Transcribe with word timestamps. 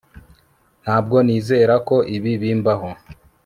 Ntabwo 0.83 1.15
nizera 1.25 1.75
ko 1.87 1.95
ibi 2.15 2.31
bimbaho 2.41 2.89